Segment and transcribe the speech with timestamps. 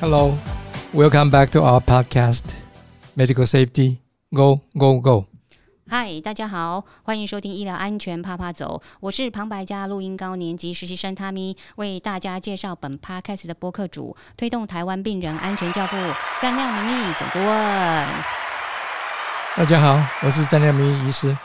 [0.00, 0.32] Hello,
[0.94, 2.40] welcome back to our podcast,
[3.14, 3.98] Medical Safety.
[4.32, 5.26] Go, go, go.
[5.86, 15.94] 嗨，大家好，欢迎收听医疗安全啪啪走，我是旁白家录音高年级实习生 Tammy，为大家介绍本 podcast 的播客主，推动台湾病人安全教父，
[16.40, 18.08] 赞亮民意总顾问。
[19.54, 21.36] 大家好，我是张亮明医师。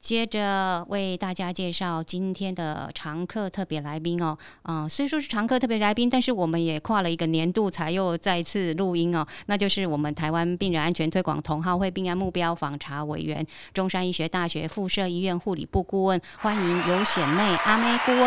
[0.00, 18.24] 接着为大家介绍今天的常客特别来宾哦，啊、虽说是常客特别来宾，但是我们也跨了一个年度才又再次录音哦，那就是我们台湾病人安全推广同好会病案目标访查委员，中山医学大学附设医院护理部顾问，欢迎尤显妹阿妹顾问。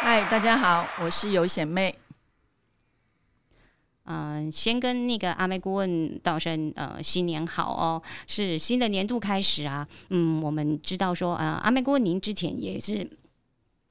[0.00, 2.01] 嗨，大家好，我是尤显妹。
[4.04, 9.86] 嗯、先跟那个阿妹顾问道声呃新年好哦，是新的年度开始啊。
[10.10, 13.08] 嗯，我们知道说呃阿妹顾问您之前也是。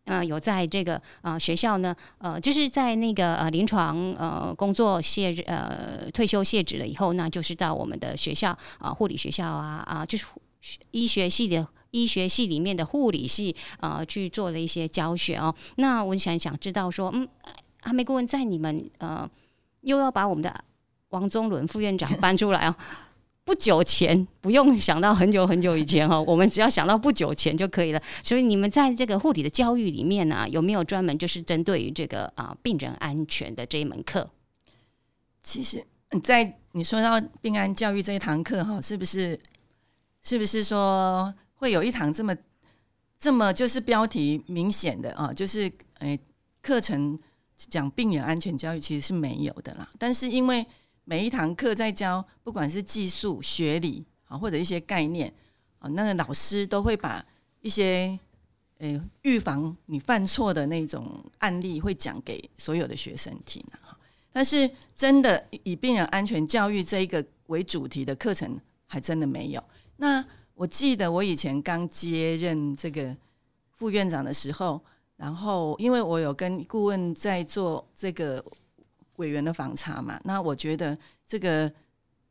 [0.06, 10.26] 呃，有在这个呃学校呢，呃，就是在那个呃临床呃工作卸呃退休卸职了以后，那就是到我们的学校啊、护理学校啊啊、就是
[10.90, 15.54] 医学系的医学系里面的护理系呃去做了一些教学哦。
[15.76, 17.26] 那我想想知道说，嗯，
[17.82, 19.30] 阿妹顾问在你们呃
[19.82, 20.64] 又要把我们的
[21.10, 22.76] 王宗伦副院长搬出来哦。
[23.44, 28.02] 不久前，不用想到很久很久以前哦， 我们只要想到不久前就可以了。
[28.24, 34.30] 所以你们在这个护理的教育里面呢、有没有专门就是针对于这个啊、病人安全的这一门课？
[35.42, 35.84] 其实，
[36.24, 39.38] 在你说到病安教育这一堂课哈，是不是
[40.22, 42.38] 是不是说会有一堂这么
[43.20, 45.34] 这么就是标题明显的啊？
[45.34, 46.18] 就是诶，
[46.62, 47.18] 课程
[47.70, 49.90] 讲病人安全教育其实是没有的啦。
[49.98, 50.66] 但是因为
[51.04, 55.34] 每一堂课在教，不管是技术、学理啊，或者一些概念
[55.80, 57.26] 啊，那个老师都会把
[57.62, 58.18] 一些
[58.78, 63.98] 诶预防你犯错的那种案例，会讲给所有的学生听啊。
[64.32, 68.58] 但是真的以病人安全教育这一个为主题的课程，
[68.88, 69.64] 还真的没有。
[69.98, 73.16] 那我记得我以前刚接任这个
[73.76, 74.82] 副院长的时候，
[75.22, 78.44] 然后因为我有跟顾问在做这个
[79.18, 81.72] 委员的访查嘛，那我觉得这个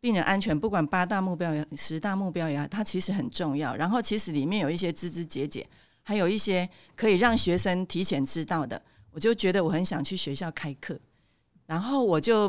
[0.01, 3.77] 病人安全，不管八大目标也十大目标也好，它其实很重要。
[3.77, 5.65] 然后其实里面有一些枝枝节节，
[6.03, 10.99] 还有一些可以让学生提前知道的，我就觉得我很想去学校开课。
[11.67, 12.49] 然后我就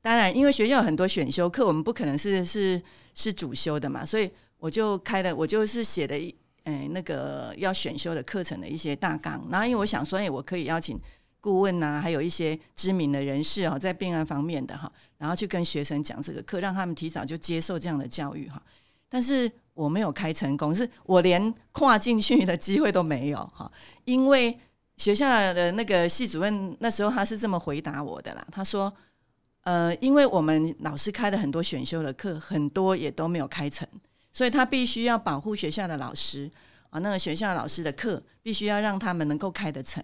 [0.00, 2.80] 当然，因为学校有很多选修课，我们不可能是是
[3.14, 6.34] 是主修的嘛，所以我就开了，我就是写的一
[6.64, 9.44] 呃那个要选修的课程的一些大纲。
[9.50, 10.98] 然后因为我想说，哎，我可以邀请
[11.40, 18.62] 顾问呐、还有一些知名的人士哦，在病案方面的哈，然后去跟学生讲这个课，让他们提早就接受这样的教育哈。
[19.08, 23.70] 但是我没有开成功，是我连跨进去的机会都没有哈，
[24.04, 24.56] 因为
[24.98, 28.92] 学校的那个系主任那时候他是这么回答我的啦，他说
[29.64, 33.88] ：“呃，因为我们老师开的很多选修的课，很多也都没有开成，
[34.32, 36.50] 所以他必须要保护学校的老师
[36.90, 40.02] 啊，那个学校老师的课必须要让他们能够开得成。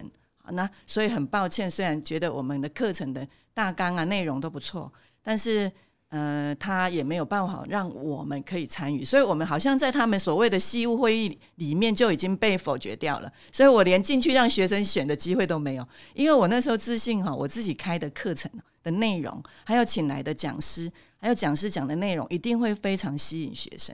[0.51, 5.69] 那所以很抱歉，虽然觉得我们的课程的大纲啊内容都不错，但是
[6.07, 18.49] 呃，他也没有办法让我们可以参与，所以我们好像在他们所谓的系务会议里面就已经被否决掉了，所以我连进去让学生选的机会都没有，因为我那时候自信哈，我自己开的课程
[18.83, 23.93] 的内容，还有请来的讲师，还有讲师讲的内容，一定会非常吸引学生。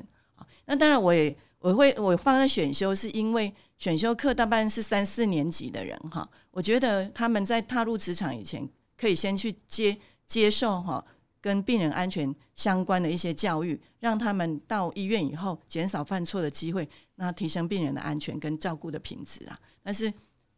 [0.65, 9.97] 那当然，我也我会我放在选修，是因为选修课大半是三四年级的人哈，我觉得他们在踏入职场以前，可以先去接
[10.27, 11.03] 接受哈。
[11.41, 19.59] 跟病人安全相关的一些教育，让他们到医院以后减少犯错的机会，那提升病人的安全跟照顾的品质啊。
[19.83, 20.09] 但是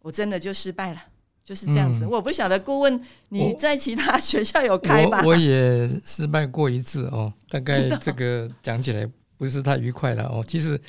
[0.03, 1.01] 我真的就失败了，
[1.43, 2.05] 就是这样子。
[2.05, 5.23] 嗯我不晓得顾问你在其他学校有开吧？
[5.23, 10.43] 我我也失败过一次哦，大概这个讲起来不是太愉快了哦。
[10.47, 10.79] 其实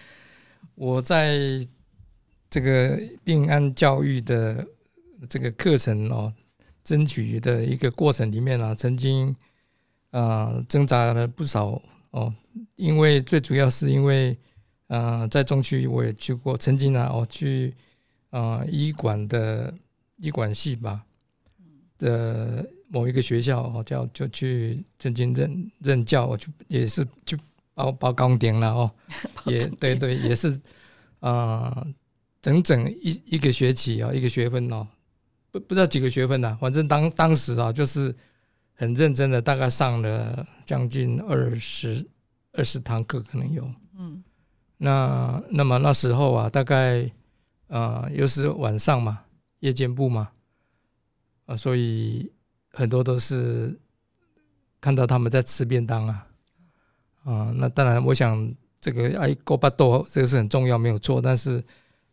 [0.75, 1.38] 我在
[2.48, 4.66] 这个病安教育的
[5.28, 6.32] 这个课程哦，
[6.84, 9.34] 争取的一个过程里面啊，曾经
[10.10, 12.32] 啊、挣扎了不少哦，
[12.76, 14.37] 因为最主要是因为
[14.87, 17.75] 呃在中区我也去过，曾经啊我去
[18.31, 19.72] 啊、医管的
[20.16, 21.04] 医管系吧
[21.99, 27.37] 的某一个学校哦，叫就去曾经任任教，我就也是就
[27.76, 28.90] 包包钢点了哦，
[29.44, 30.50] 也对对，也是
[31.20, 31.87] 啊、呃
[32.40, 34.87] 整整一一个学期啊、一个学分哦，
[35.50, 38.14] 不不知道几个学分呢、反正当当时啊，就是
[38.73, 42.08] 很认真的，大概上了将近二十
[42.52, 43.69] 二十堂课，可能有。
[43.99, 44.23] 嗯
[44.78, 47.11] 那那么那时候啊，大概
[47.69, 49.25] 呃又是晚上嘛，
[49.61, 50.31] 夜间部嘛，
[51.46, 52.31] 啊，所以
[52.70, 53.76] 很多都是
[54.81, 56.26] 看到他们在吃便当啊，
[57.26, 61.62] 啊，那当然，我想这个爱勾巴豆这个是很重要，没有错，但是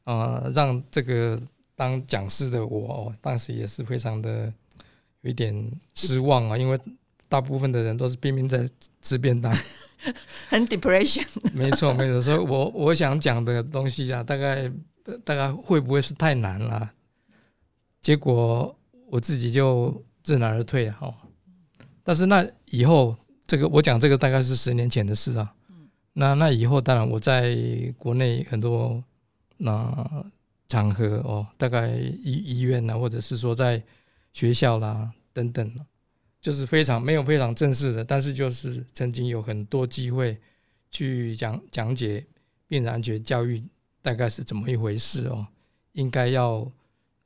[0.03, 1.39] 啊，让这个
[1.75, 4.51] 当讲师的我，当时也是非常的
[5.21, 6.79] 有一点失望啊，因为
[7.29, 8.67] 大部分的人都是拼命在
[9.01, 9.55] 吃便当。
[10.49, 14.69] 很 depression， 没错没错，所以我我想讲的东西啊，大概
[15.23, 16.91] 大概会不会是太难了？
[18.01, 18.75] 结果
[19.07, 21.13] 我自己就知难而退哈。
[22.03, 25.53] 但是那以后，这个我讲这个大概是十年前的事啊。
[26.13, 27.55] 那那以后，当然我在
[27.97, 29.03] 国内很多
[29.57, 30.25] 那
[30.67, 33.83] 场合哦，大概医医院呐，或者是说在
[34.33, 35.85] 学校啦等等。
[36.41, 40.37] 就是非常没有非常正式的，但是就是曾经有很多机会
[40.91, 42.21] 去讲讲解
[42.67, 43.63] 病人安全教育
[44.01, 45.47] 大概是怎么一回事哦，
[45.93, 46.69] 应该要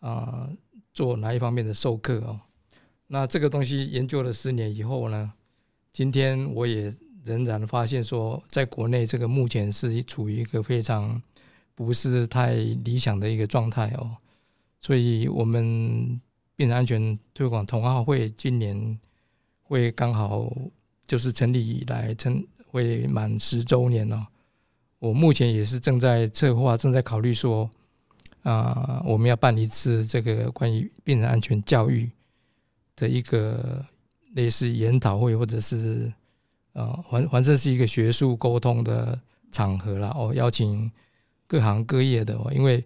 [0.02, 0.48] 啊
[0.94, 2.40] 做哪一方面的授课哦。
[3.08, 5.34] 那这个东西研究了十年以后呢，
[5.98, 6.94] 今天我也
[7.26, 11.20] 仍然发现说，在国内这个目前是处于一个非常
[11.74, 14.16] 不是太理想的一个状态哦，
[14.80, 16.22] 所以我们
[16.56, 19.00] 病人安全推广同好会今年。
[19.64, 20.56] 会刚好
[21.08, 24.28] 就是成立以来，成会满十周年了。
[25.00, 27.68] 我目前也是正在策划，正在考虑说，
[28.44, 32.08] 啊，我们要办一次这个关于病人安全教育
[32.96, 33.84] 的一个
[34.38, 36.10] 类似研讨会，或者是
[36.72, 39.20] 啊，反反正是一个学术沟通的
[39.52, 40.14] 场合啦。
[40.16, 40.90] 哦，邀请
[41.46, 42.82] 各行各业的哦，因为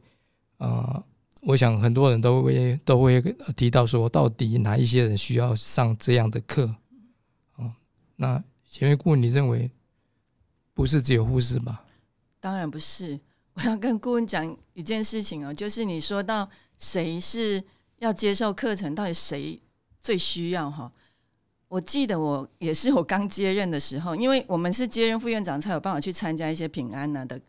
[0.57, 1.03] 啊。
[1.43, 3.19] 我想很多人都会都会
[3.55, 6.75] 提到说，到底哪一些人需要上这样的课？
[7.55, 7.73] 哦，
[8.15, 9.71] 那前面顾问，你认为
[10.75, 11.83] 不是只有护士吧？
[12.39, 13.19] 当然不是。
[13.57, 17.63] 我要跟顾问讲一件事情哦，就是你说到谁是
[17.97, 19.59] 要接受课程，到底谁
[19.99, 20.69] 最需要？
[20.69, 20.91] 哈，
[21.71, 27.39] 我记得我也是我刚接任的时候，因为我们是接任副院长，才有办法去参加一些平安呢的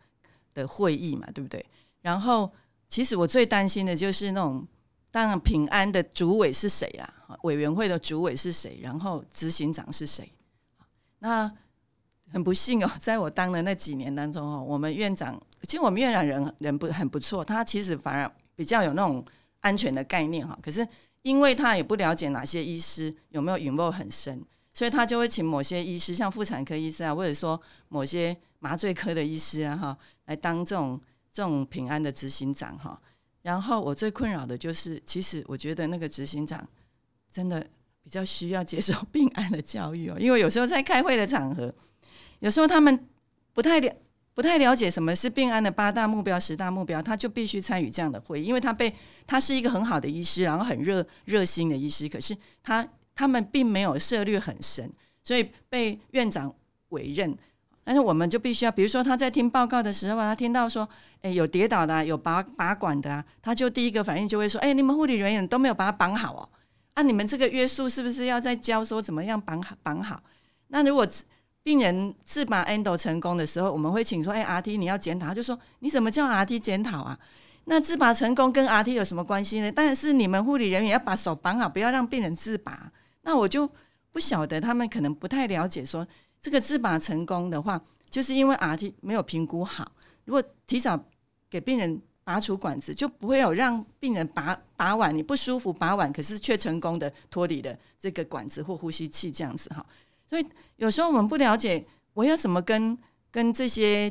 [0.55, 1.65] 的会议嘛，对不对？
[2.01, 2.51] 然后。
[2.93, 4.69] 其实我最担心的就是那种，
[5.11, 7.39] 当然平安的主委是谁啊？
[7.41, 8.79] 委员会的主委是谁？
[8.83, 10.31] 然后执行长是谁？
[11.21, 11.51] 那
[12.31, 19.25] 很不幸哦，在我当的那几年当中哦，我们院长其实我们院长人人不很不错，他其实反而比较有那种
[19.61, 20.59] 安全的概念哈。
[20.61, 20.87] 可是
[21.23, 31.01] 因为他也不了解哪些医师有没有隐没很深，所以他就会请某些医师，像妇产科医师啊，或者说某些麻醉科的医师啊，哈，来当这种。
[31.35, 33.01] 这种平安的执行长哈，
[33.41, 36.63] 然后我最困扰的就是，其实我觉得那个执行长
[37.33, 37.67] 真的
[38.03, 41.75] 比较需要接受 病案的教育哦，因为有时候在开会的场合，
[42.41, 43.09] 有时候他们
[43.55, 43.97] 不太了
[44.35, 48.93] 不太了解什么是病安的八大目标、十大目标，他就必须参与这样的会议，因为他被
[49.27, 54.91] 他是一个很好的医师，然后很热热心的医师，可是他他们并没有涉略很深，
[55.23, 56.55] 所以被院长
[56.91, 57.37] 委任。
[57.85, 60.89] 但是我们就必须要，比如说他在听报告的时候，他听到说，
[61.21, 66.49] 哎，有跌倒的，有拔拔管的啊，他就第一个反应就会说，哎，你们护理人员都没有把它绑好哦，
[66.95, 70.23] 啊，你们这个约束是不是要再教说怎么样绑好绑好？
[70.69, 71.05] 那如果
[71.63, 77.19] 病人自拔 endo 成功的时候，我们会请说，哎，RT 你要检讨，他就说你怎么叫 RT 检讨啊？
[77.65, 79.71] 那自拔成功跟 RT 有什么关系呢？
[79.71, 82.91] 当然是你们护理人员要把手绑好，不要让病人自拔。
[83.23, 83.71] 那我就
[84.11, 86.07] 不晓得他们可能不太了解说。
[86.41, 89.93] 这个自拔成功的话，就是因为 RT 没有评估好。
[90.25, 91.01] 如果提早
[91.49, 99.87] 给病人拔除管子，就不会有让病人拔拔完你不舒服拔完，可是却成功的脱离了这个管子或呼吸器这样子哈。
[100.33, 100.47] 所以
[100.77, 101.85] 有时候我们不了解，
[102.15, 102.97] 我要怎么跟
[103.31, 104.11] 跟这些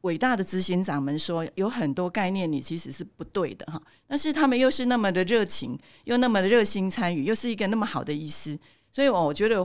[0.00, 3.80] 伟大的执行长们说，有很多概念你其实是不对的哈。
[4.08, 8.58] 但是他们又是那么的热情，又那么的热心参与，又是一个那么好的医师，
[8.90, 9.64] 所以我觉得。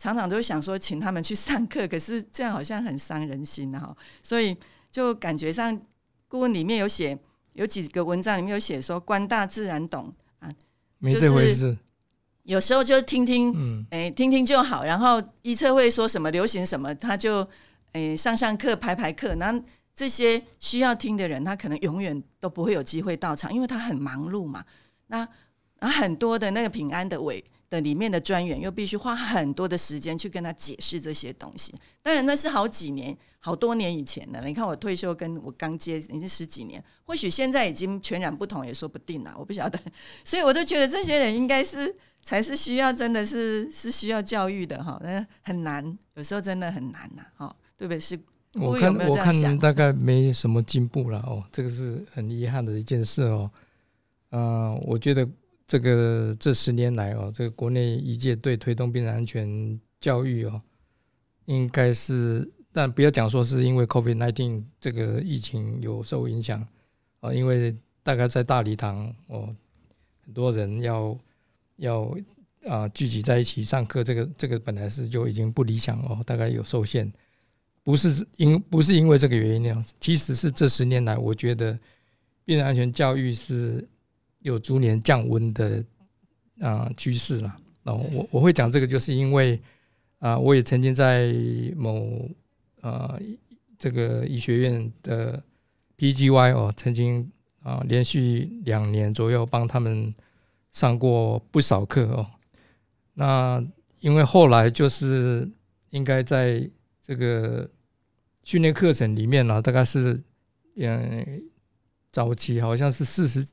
[0.00, 3.92] 常常都想说请他们去上课，可是这样好像很伤人心哈，
[4.22, 4.56] 所以
[4.92, 5.76] 就感觉上
[6.28, 7.18] 顾问里面有写
[7.54, 10.48] 有几个文章里面有写说官大自然懂啊，
[10.98, 11.76] 没这回事。
[12.48, 14.82] 有时候就听听，嗯，哎，听听就好。
[14.82, 17.46] 然后一测会说什么流行什么，他就
[17.92, 19.34] 哎上上课排排课。
[19.34, 19.54] 那
[19.94, 24.64] 这些需要听的人，他可能永远都不会有机会到场，因为他很忙碌嘛。
[25.08, 25.28] 那
[25.80, 27.44] 啊很多的那个平安的委。
[27.70, 34.42] 的里面的专员又必须花很多的时间去跟他解释这些东西，当然那是好几年、好多年以前的。
[34.44, 39.78] 你看我退休跟我刚接已经十几年，或许现在已经全然不同也说不定了，我不晓得。
[40.24, 48.00] 所以我都觉得这些人应该是才是需要真的是是需要教育的哈，那很难，有时候真的很难呐，哈，对不对？
[48.00, 48.18] 是，
[48.54, 53.50] 我看我看大概没什么进步了哦，这个是很遗憾的一件事哦。
[54.30, 55.26] 嗯，我觉得
[55.68, 60.60] 这个这十年来哦，这个国内一届对推动病人安全教育哦，
[61.44, 66.66] 应该是，但不要讲说是因为 COVID-19 这个疫情有受影响
[67.20, 69.54] 啊，因为大概在大礼堂哦，
[70.24, 71.18] 很多人要
[71.76, 72.16] 要
[72.66, 77.12] 啊聚集在一起上课，这个这个本来是就已经不理想哦，大概有受限。
[77.82, 81.78] 不是因不是因为这个原因那样，其实是这十年来，我觉得
[82.44, 83.86] 病人安全教育是
[84.40, 85.84] 有逐年降温的
[86.60, 87.58] 啊趋势了。
[87.82, 89.60] 那我我会讲这个，就是因为
[90.18, 91.32] 啊，我也曾经在
[91.76, 92.28] 某
[92.80, 93.20] 呃
[93.78, 95.42] 这个医学院的
[95.96, 97.30] PGY 哦，曾经
[97.62, 100.14] 啊连续两年左右帮他们
[100.72, 102.26] 上过不少课哦。
[103.14, 103.64] 那
[104.00, 105.48] 因为后来就是
[105.90, 106.68] 应该在
[107.02, 107.68] 这个。
[108.44, 110.18] 训练课程里面呢，大概是，
[110.76, 111.42] 嗯，
[112.10, 113.46] 早期好像是四十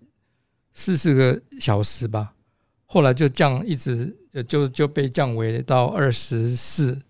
[0.75, 2.35] 四十个小时吧，
[2.85, 4.15] 后来就降，一直
[4.47, 7.01] 就就被降为到二十四，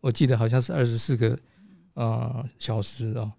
[0.00, 1.38] 我记得好像是二十四个
[1.94, 3.32] 呃小时哦，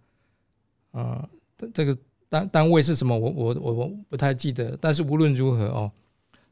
[0.91, 1.29] 啊，
[1.73, 1.97] 这个
[2.29, 3.17] 单单位是什么？
[3.17, 5.91] 我我我我不太记得，但是无论如何哦，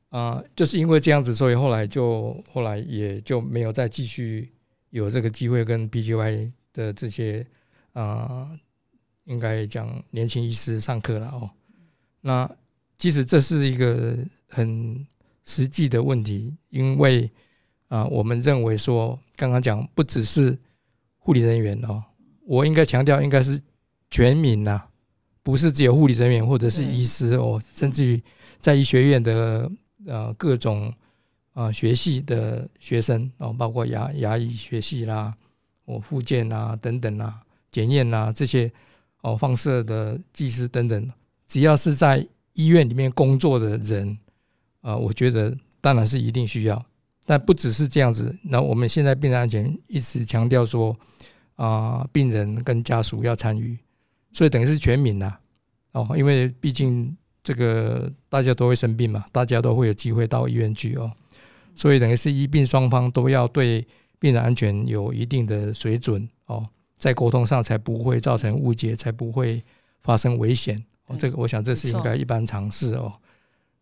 [0.09, 4.51] 啊，就是因为这样子，所以后来就后来也就没有再继续
[4.89, 6.51] 有这个机会跟 BGY。
[6.71, 7.45] 的这些
[7.93, 8.48] 啊，
[9.25, 11.50] 应该讲年轻医师上课了哦。
[12.21, 12.50] 那
[13.00, 14.15] 其实这是一个
[14.48, 15.03] 很
[15.46, 17.27] 实际的问题，因为
[17.88, 20.56] 啊，我们认为说，刚刚讲不只是
[21.18, 22.03] 护理人员哦，
[22.46, 23.60] 我应该强调应该是
[24.12, 24.84] 全民呐，
[25.41, 28.22] 不是只有护理人员或者是医师哦，甚至于
[28.60, 29.72] 在医学院的
[30.06, 30.94] 呃各种
[31.53, 35.34] 啊学系的学生哦，包括牙牙医学系啦。
[35.86, 37.41] 我复健啊，等等啊，
[37.72, 38.72] 检验啊，这些
[39.22, 41.12] 哦，放射的技师等等，
[41.48, 42.24] 只要是在
[42.60, 44.18] 医院里面工作的人
[44.82, 46.86] 啊，我觉得当然是一定需要，
[47.25, 48.38] 但不只是这样子。
[48.44, 50.94] 那我们现在病人安全一直强调说
[51.56, 53.78] 啊，病人跟家属要参与，
[54.34, 55.38] 所以等于是全民呐
[55.94, 61.10] 哦，因为毕竟这个大家都会生病嘛，大家都会有机会到医院去哦，
[61.74, 63.88] 所以等于是医病双方都要对。
[64.22, 69.63] 病人安全有一定的水准哦，在沟通上才不会造成误解，才不会
[70.01, 71.18] 发生危险哦。
[71.20, 73.12] 这个我想这是应该一般常识哦。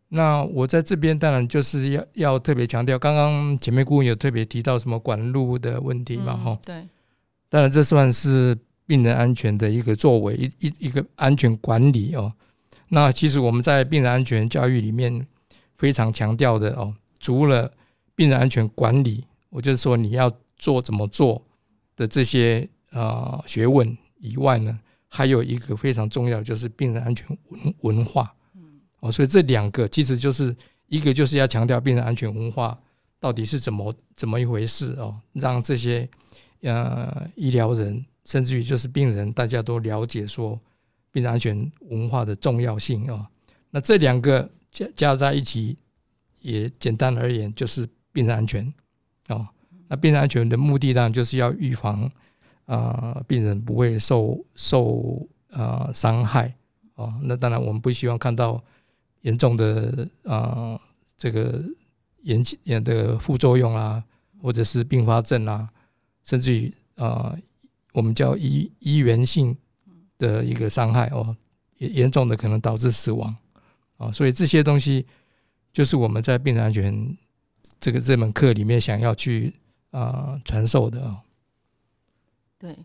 [0.10, 6.36] 那我在这边当然就是要要特别强调，刚刚前面顾问有特别提到什么管路的问题嘛？
[6.36, 6.84] 哈，对。
[7.50, 12.34] 当然这算是病人安全的一个作为，一一一个安全管理哦。
[12.90, 15.26] 那其实我们在病人安全教育里面
[15.78, 17.72] 非常强调的哦，除了
[18.16, 19.24] 病人安全管理。
[19.50, 21.42] 我就是说，你要做怎么做
[21.96, 24.78] 的这些呃学问以外呢，
[25.18, 28.32] 还有一个非常重要的就是病人安全文文化。
[28.54, 30.56] 嗯，哦，所以这两个其实就是
[30.86, 32.80] 一个就是要强调病人安全文化
[33.20, 36.08] 到底是怎么怎么一回事哦，让这些
[36.62, 40.60] 呃医疗人甚至于就是病人大家都了解说
[41.12, 43.26] 病人安全文化的重要性哦。
[43.72, 45.76] 那这两个加加在一起，
[46.42, 48.72] 也简单而言就是病人安全。
[49.30, 49.48] 哦，
[49.88, 52.08] 那病人安全的目的当然就是要预防
[52.68, 56.54] 啊，病人不会受受啊伤害
[56.94, 57.12] 哦。
[57.24, 58.64] 那当然我们不希望看到
[59.22, 60.80] 严重的啊
[61.18, 61.60] 这个
[62.22, 64.04] 严严的副作用啊，
[64.42, 65.68] 或者是并发症啊，
[66.24, 67.36] 甚至于啊
[67.94, 69.58] 我们叫医医源性
[70.20, 71.36] 的一个伤害哦，
[71.80, 73.36] 严严重的可能导致死亡
[73.98, 74.12] 啊。
[74.12, 75.04] 所以这些东西
[75.74, 77.18] 就是我们在病人安全。
[77.80, 79.54] 这个这门课里面想要去
[79.92, 81.16] 啊传授的哦，
[82.60, 82.76] 对，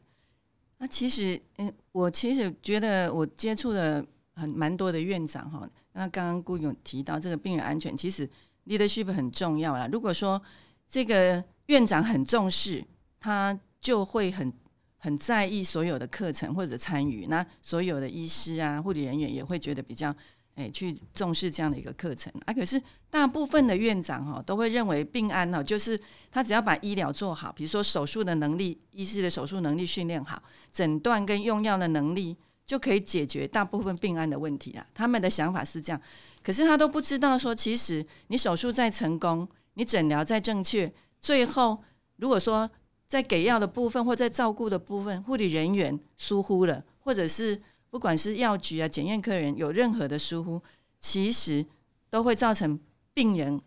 [0.79, 8.29] 那其实嗯，我其实觉得我接触的很蛮多的院长哈，那刚刚顾勇提到这个病人安全，其实
[8.67, 9.89] leadership 很重要啦。
[9.91, 10.41] 如果说
[10.89, 12.85] 这个院长很重视，
[13.19, 14.53] 他就会很
[14.99, 20.15] 很在意所有的课程或者参与，那所有的医师啊、护理人员也会觉得比较。
[20.55, 22.53] 哎，去重视这样的一个课程啊！
[22.53, 25.99] 可是大部分的院长哈都会认为病安哈就是
[26.31, 34.87] 他只要把医疗做好，比如说手术的能力、医师的手术能力训练好，诊断跟用药的能力就可以解决大部分病安的问题了。
[34.93, 35.99] 他们的想法是这样，
[36.43, 41.83] 可是他都不知道说，其实你手术再成功，你诊疗再正确，最后
[42.17, 42.71] 如果说
[43.09, 47.59] 在给药的部分或在照顾的部分，护理人员疏忽了，或者是。
[47.93, 50.59] 不管是药局啊、检验科人有任何的疏忽，
[50.99, 51.63] 其实
[52.09, 52.81] 都会造成
[53.13, 53.61] 病人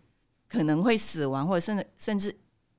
[0.48, 2.36] 可能会死亡，或者甚至甚至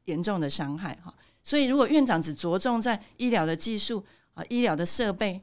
[0.07, 1.15] 严重的伤害哈。
[1.45, 5.41] 所以，如果院长只着重在医疗的技术啊、医疗的设备，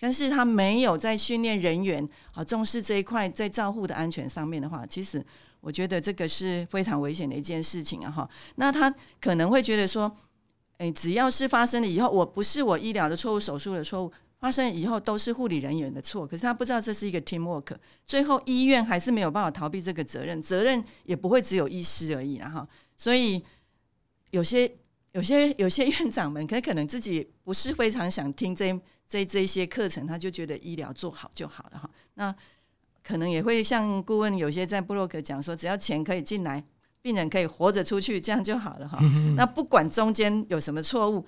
[0.00, 5.24] 但是他没有在训练人员啊重视这一块在照护的安全上面的话，其实
[5.60, 8.28] 我觉得这个是非常危险的一件事情啊哈。
[8.56, 10.12] 那他可能会觉得说，
[10.78, 14.12] 哎，只要是发生了以后，我不是我医疗的错误、手术的错误，
[14.44, 16.26] 发生以后都是护理人员的错。
[16.26, 17.74] 可是他不知道这是一个 team work，
[18.06, 22.68] 最后医院还是没有办法逃避这个责任，责任也不会只有医师而已了哈。
[22.98, 23.42] 所以
[24.32, 24.70] 有些。
[25.14, 31.88] 有些有些院长们，可可能自己不是非常想听这这这些课程，他就觉得医疗做好就好了哈。
[32.14, 32.34] 那
[33.00, 36.64] 可能也会像顾问有些在布洛克讲说，只要钱可以进来，
[37.00, 38.98] 病人可以活着出去，这样就好了哈。
[39.36, 41.24] 那不管中间有什么错误，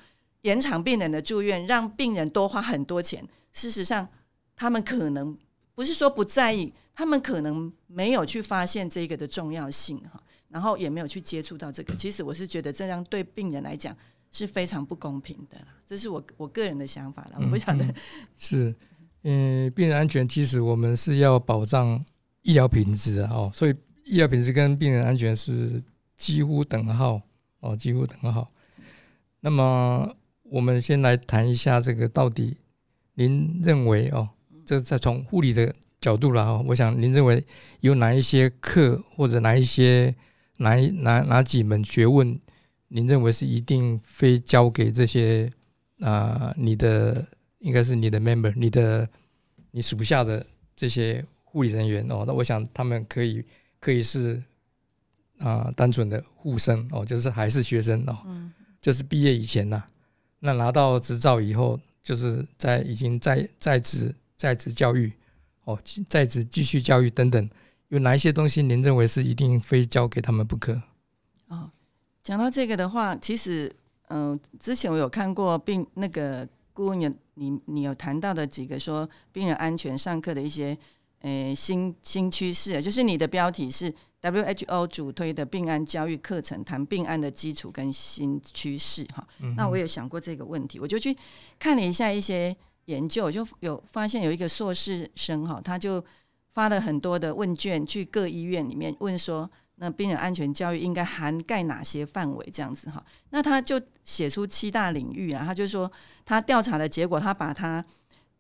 [0.47, 4.09] 延长病人的住院，让病人多花很多钱，事实上
[4.55, 5.37] 他们可能
[5.75, 10.23] 不是说不在意，他们可能没有去发现这个的重要性哈。
[10.49, 13.95] 然后也没有去接触到这个，其实我是觉得这样对病人来讲
[14.31, 17.39] 是非常不公平的啦，这是我我个人的想法了。
[17.43, 17.85] 我不晓得
[18.39, 18.73] 是，
[19.25, 22.03] 嗯，病人安全其实我们是要保障
[22.43, 23.75] 医疗品质啊，哦，所以
[24.05, 25.83] 医疗品质跟病人安全是
[26.17, 27.21] 几乎等号
[27.59, 28.49] 哦，几乎等号。
[29.41, 30.09] 那么
[30.51, 32.57] 我们先来谈一下这个到底
[33.15, 34.29] 您认为哦，
[34.65, 37.45] 这在从护理的角度了哦，我想您认为
[37.81, 40.15] 有哪一些课或者哪一些？
[40.59, 42.41] 哪哪哪几门学问，
[42.89, 45.53] 您认为是一定非交给这些
[46.01, 46.51] 啊？
[46.57, 49.07] 你的应该是你的 member，你的
[49.71, 52.25] 你属下的这些护理人员哦。
[52.27, 53.45] 那我想他们可以
[53.79, 54.43] 可以是
[55.41, 58.17] 啊，单纯的护生哦，就是还是学生哦，
[58.81, 59.85] 就是毕业以前呢，
[60.41, 65.13] 那拿到执照以后，就是在已经在在职在职教育
[65.65, 67.51] 哦，在职继续教育等等。
[67.89, 70.83] 有哪一些东西您认为是一定非交给他们不可？
[71.49, 71.71] 哦，
[72.23, 73.73] 讲到这个的话，其实，
[74.09, 80.77] 嗯，之前我有看过病那个顾问有你你有谈到的几个说病人安全上课的一些，
[81.21, 89.27] 诶新新趋势，就是你的标题是 WHO 主推的病案教育课程，谈病案的基础跟新趋势哈。
[89.57, 91.17] 那我有想过这个问题，我就去
[91.59, 96.05] 看了一下一些研究，就有发现有一个硕士生哈，他就。
[96.57, 102.49] 发了很多的问卷去各医院里面问说，那病人安全教育应该涵盖哪些范围？
[102.51, 105.93] 这样子哈，那他就写出七大领域啊，他就说
[106.25, 107.85] 他调查的结果，他把它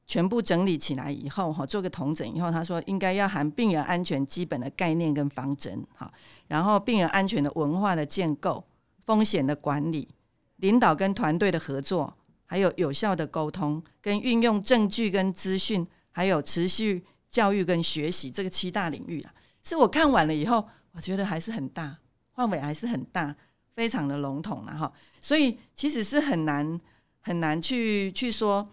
[0.07, 6.13] 全部整理起来以后哈，做个统整以后，他说应该要含病人安全基本的概念跟方针哈，
[6.47, 8.65] 然后病人安全的文化的建构、
[9.05, 10.09] 风险的管理、
[10.57, 17.05] 领导跟团队的合作，还有有效的沟通跟运用证据跟资讯，还有持续。
[17.29, 21.99] 教育跟学习这个七大领域啊，是我看完了以后，我觉得还是很大
[22.33, 23.37] 范围，还是很大，
[23.75, 24.91] 非常的笼统了哈。
[25.21, 26.81] 所以其实是很难
[27.21, 28.67] 很难去去说，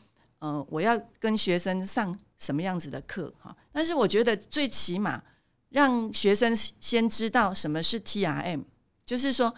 [0.44, 3.56] 呃，我要跟学生上什么样子的课哈。
[3.72, 5.24] 但是我觉得最起码
[5.70, 8.64] 让学生先知道什么是 T R M，
[9.06, 9.56] 就是说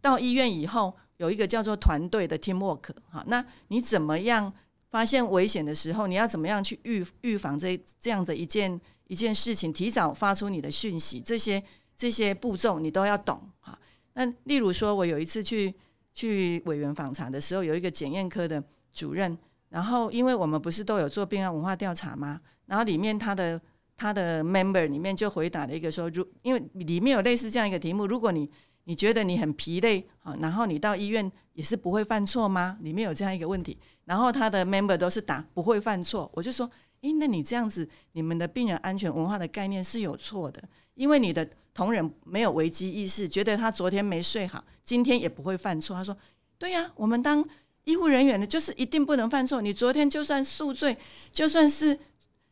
[0.00, 3.22] 到医院以后有一个叫做团队的 team work 哈。
[3.28, 4.52] 那你怎么样？
[4.90, 9.70] 发现危险的时候，你要怎么样去预预防这这样的一件一件事情？
[9.70, 11.62] 提早发出你的讯息，这些
[11.94, 13.78] 这些步骤你都要懂哈。
[14.14, 15.74] 那例如说，我有一次去
[16.14, 19.36] 去委员访查的时候，有一个检验科的主任，
[19.68, 22.40] 然后因为我们不是都有做病案文化调查吗？
[22.66, 23.60] 然后里面他的
[23.96, 28.50] 他的 member 里面就回答了一个说，如因为里面有类似这样一个题目，如果你
[28.84, 32.78] 你觉得你很疲累啊，然后你到医院也是不会犯错吗？
[32.80, 33.78] 里面有这样一个问题。
[34.04, 36.70] 然后他的 member 都是打不会犯错，我就说，
[37.02, 40.62] 诶，那你这样子，你们的病人安全文化的概念是有错的，
[40.94, 45.94] 因为你的同仁没有危机意识，觉得他昨天没睡好，今天也不会犯错。
[45.94, 46.16] 他说，
[46.56, 47.46] 对呀，我们当
[47.88, 49.62] 医护人员呢，就是一定不能犯错。
[49.62, 50.94] 你昨天就算宿醉，
[51.32, 51.98] 就算是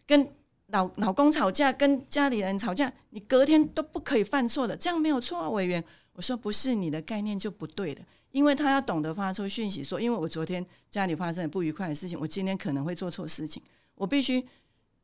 [0.07, 0.27] 跟
[0.68, 5.85] 老老公吵架，跟家里人吵架，你隔天都不可以犯错的，这样没有错啊，委员。
[6.14, 8.01] 我说不是，你的概念就不对了。
[8.31, 13.62] 因为他要懂得发出讯息，说，因为我昨天家里发生了不愉快的事情，我今天可能会做错事情，
[13.94, 14.42] 我必须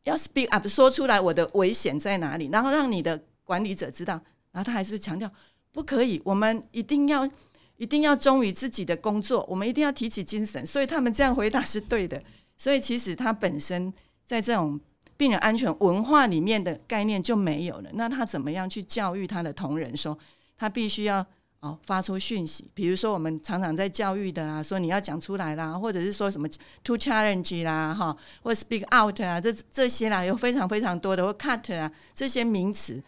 [0.04, 4.18] 要 speak up，说出来我的危险在哪里，然后让你的管理者知道。
[4.52, 5.30] 然后他还是强调
[5.70, 7.28] 不可以，我们一定要
[7.76, 10.64] 一定要忠于自己的工作，我们一定要提起精神。
[10.66, 12.22] 所以他们这样回答是对的。
[12.56, 13.92] 所以其实他本身
[14.24, 14.78] 在这种
[15.16, 17.90] 病人安全文化里面的概念就没有了。
[17.94, 20.18] 那他怎么样去教育他的同仁，说
[20.56, 21.24] 他必须要？
[21.62, 26.48] 哦，发出讯息，比如说我们常常在教育的啊，说你要讲出来啦，或者是说什么
[26.82, 33.00] to challenge 啦，哈，或 speak out 啊，这这些啦，有非常非常多的或 cut 啊这些名词，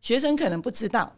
[0.00, 1.17] 学生可能不知道，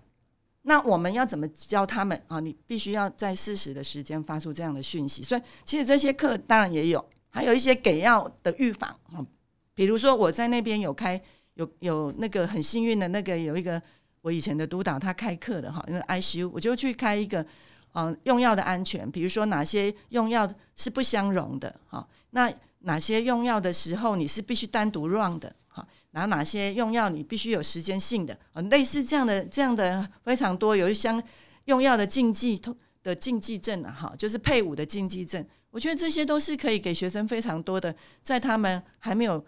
[0.62, 2.38] 那我们要怎么教他们啊？
[2.38, 9.26] 你必须要在适时的时间发出这样的讯息，所以其实这些课当然也有还有一些给药的预防，嗯，
[9.74, 11.20] 比如说我在那边有开
[11.54, 13.80] 有有那个很幸运的那个有一个
[14.20, 17.44] 我以前的督导他开课的哈，因为 ICU 我就去开一个，
[17.94, 20.46] 嗯，用药的安全，比如说哪些用药
[20.76, 25.54] 是不相容的哈，那哪些用药的时候你是必须单独 run 的，
[26.10, 31.22] 然后哪些用药你必须有时间性的啊，类似这样的这样的非常多，有一箱
[31.66, 32.60] 用药的禁忌
[33.02, 35.44] 的禁忌症啊，哈，就是配伍的禁忌症。
[35.70, 39.44] 我觉得这些都是可以给学生非常多的，在他们还没有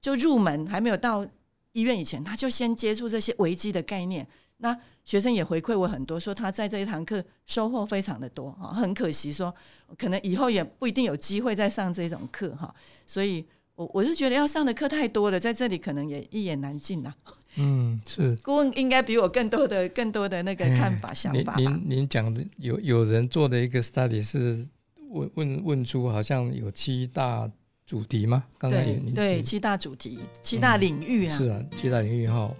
[0.00, 1.26] 就入门、还没有到
[1.72, 4.26] 医院以前，他就先接触这些危机的概念。
[4.58, 8.68] 那学生也回馈我很多，说他在这一堂课收获非常的多啊。
[8.72, 9.52] 很可惜，说
[9.98, 12.72] 可能以后也不一定有机会再上这种课哈。
[13.06, 13.44] 所以，
[13.76, 17.12] 我我是觉得要上的课太多了，在这里可能也一言难尽呐。
[17.58, 24.66] 嗯，是顾问应该比我更多的、更多的那个看法、想法您您您讲的有有人做的一个 study 是。
[25.10, 27.48] 问问问出好像有七大
[27.86, 28.42] 主题吗？
[28.58, 32.52] 刚才对对，七大主题，七大领域啊，是啊，七大领域哈。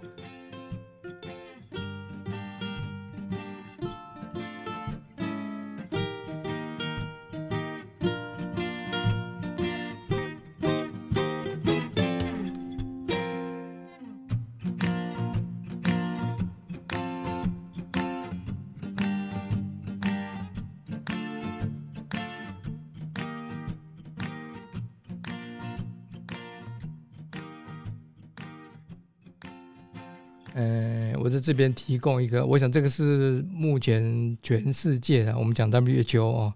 [31.45, 36.53] 这边提供一个，我想这个是目前全世界的，我们讲 WHO 哦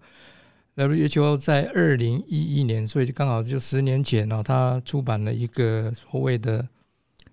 [0.76, 6.68] ，WHO 在二零一一年，所以刚好就十年前哦，他出版了一个所谓的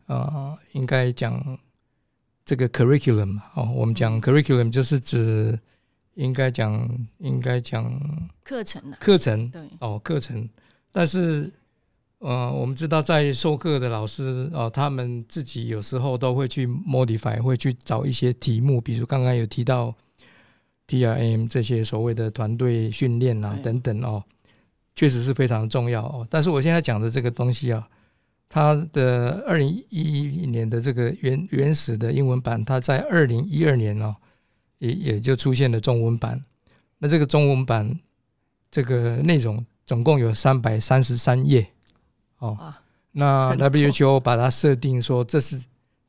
[0.04, 1.58] 啊，应该讲
[2.44, 5.58] 这个 curriculum 哦，我们讲 curriculum 就是指
[6.14, 6.86] 应该讲
[7.18, 7.90] 应该讲
[8.44, 9.62] 课程啊，课程对。
[9.78, 10.46] 哦，课程，
[10.92, 11.50] 但是。
[12.18, 19.94] 呃，我们知道在授课的老师哦，他们自己有时候都会去 modify，会去找一些题目，比如刚刚有提到
[20.86, 24.24] T R M 这些所谓的团队训练啊等等哦，
[24.94, 26.26] 确实是非常重要哦。
[26.30, 27.86] 但是我现在讲的这个东西啊，
[28.48, 34.16] 它的二零一一年的这个原原始的英文版，它在二零一二年哦，
[34.78, 36.42] 也也就出现了中文版。
[36.98, 38.00] 那这个中文版
[38.70, 41.68] 这个内容总共有三百三十三页。
[42.38, 42.74] 哦，
[43.12, 45.58] 那 WHO 把它设定说这是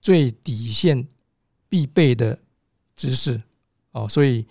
[0.02, 1.08] 最底线
[1.70, 2.38] 必备的
[2.96, 3.42] 知识
[3.92, 4.46] 哦，所以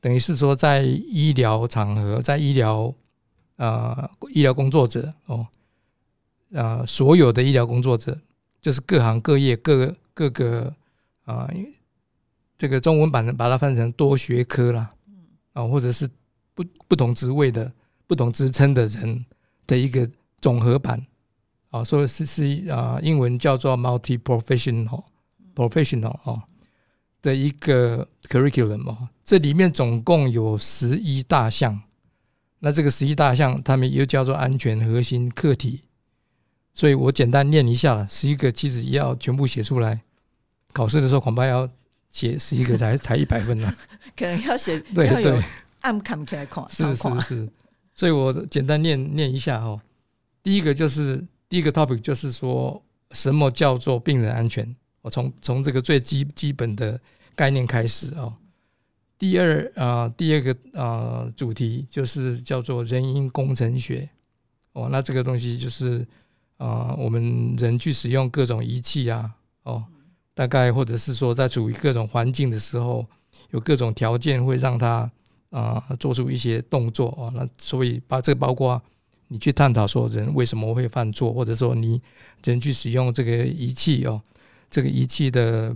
[0.00, 2.94] 等于是说在医疗场合，在医疗
[3.56, 5.46] 啊医疗工作者哦
[6.54, 8.18] 啊所有的医疗工作者，
[8.60, 10.74] 就是各行各业各各个
[11.24, 11.50] 啊
[12.58, 14.90] 这个中文版的把它翻成多学科啦，
[15.54, 16.08] 啊或者是
[16.54, 17.72] 不不同职位的
[18.06, 19.24] 不同职称的人
[19.66, 20.06] 的一个
[20.40, 21.02] 总和版。
[21.72, 25.04] 啊，所以是是啊，英文叫做 multi professional
[25.54, 26.42] professional 哦
[27.22, 31.80] 的一个 curriculum 哦，这里面总共有十一大项，
[32.58, 35.84] 那这个十一大项，他们又叫做安全核心课题，
[36.74, 40.02] 所以我简单念一下了，十一个其实要全部写出来，
[40.74, 41.66] 考试的时候恐怕要
[42.10, 43.74] 写十一个才才一百分呢，
[44.14, 45.42] 可能要写对 对，
[45.80, 47.48] 按看起来看是是是，
[47.94, 49.80] 所以我简单念念一下哦，
[50.42, 51.24] 第一个就是。
[51.52, 54.74] 第一个 topic 就是说什么叫做病人安全？
[55.02, 56.98] 我从从这个最基基本的
[57.36, 58.32] 概念开始哦。
[59.18, 64.08] 第二啊，第二个啊主题就是叫做人因工程学
[64.72, 64.88] 哦。
[64.90, 66.06] 那这个东西就是
[66.56, 69.30] 啊，我们人去使用各种仪器啊
[69.64, 69.84] 哦，
[70.32, 73.06] 大概或者是说在处于各种环境的时候，
[73.50, 75.12] 有各种条件会让他
[75.50, 77.30] 啊做出一些动作哦。
[77.36, 78.82] 那所以把这个包括。
[79.32, 81.98] 你去探讨说人为什么会犯错，或者说你
[82.44, 84.20] 人去使用这个仪器哦，
[84.68, 85.74] 这个仪器的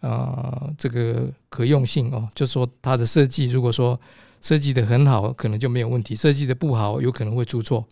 [0.00, 3.98] 啊这个可用性哦，就说它的设计，如果说
[4.40, 7.86] 设计的很好，可能就没有问题；设计的不好，有可能会出错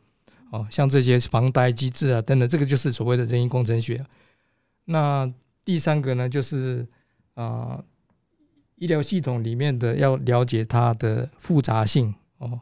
[0.50, 0.66] 哦。
[0.68, 4.04] 像这些防呆机制啊等等，这个就是所谓的人因工程学。
[4.84, 5.32] 那
[5.64, 6.84] 第三个呢，就是
[7.34, 7.80] 啊
[8.74, 12.58] 医疗系统里面的要了解它的复杂性哦。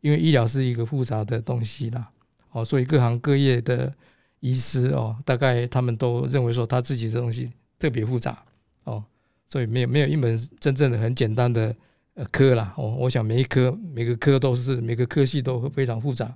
[0.00, 2.06] 因为医疗是一个复杂的东西啦，
[2.52, 3.92] 哦，所以各行各业的
[4.40, 8.42] 医师哦，大概他们都认为说他自己的东西特别复杂
[8.84, 9.04] 哦，
[9.48, 11.74] 所以没有没有一门真正的很简单的
[12.14, 16.34] 呃科啦哦，我想每一科每个科都是每个科系都非常复杂。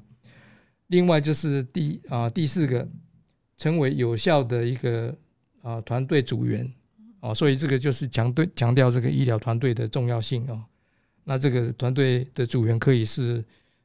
[0.88, 2.86] 另外就是第啊第四个，
[3.56, 5.14] 成为有效的一个
[5.62, 6.70] 啊团队组员
[7.20, 10.64] 哦，所以这个就是强对强调这个医疗团队的重要性哦。
[11.24, 13.44] 那这个团队的组员可以是。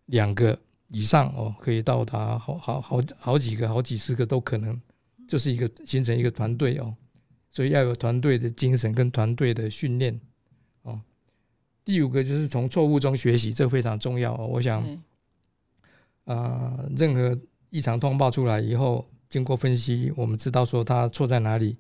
[0.10, 0.56] 两个
[0.90, 4.80] 以上哦，可以到达好好好好几个、好几十个都可能，
[5.28, 6.96] 就是一个形成一个团队哦。
[7.50, 10.16] 所以要有团队的精神跟团队的训练
[10.84, 11.02] 哦。
[11.84, 14.46] 第五个就是从错误中学习，这非常重要哦。
[14.46, 14.86] 我想，
[16.26, 17.36] 啊，任何
[17.72, 21.76] 异常通报出来以后，经过分析，我们知道说它错在哪里，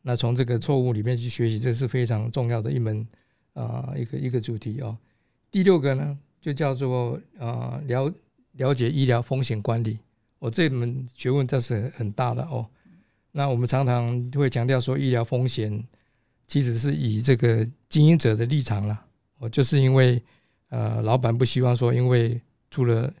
[0.00, 3.06] 那从这个错误里面去学习，这是非常重要的一门
[3.56, 4.96] 啊一个一个主题哦。
[5.50, 8.12] 第六个呢，就叫做啊了
[8.52, 9.98] 了解医疗风险管理，
[10.38, 12.64] 我这门学问倒是很大的哦。
[13.32, 15.82] 那我们常常会强调说，医疗风险
[16.46, 19.04] 其实是以这个经营者的立场了，
[19.38, 20.22] 哦，就是因为
[20.68, 22.40] 呃，老板不希望说，因为
[22.70, 23.12] 出了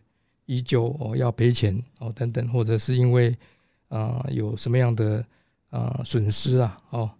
[0.46, 3.36] 医救哦要赔钱哦等等，或者是因为
[3.88, 5.24] 啊有什么样的
[5.70, 7.10] 啊损失啊哦，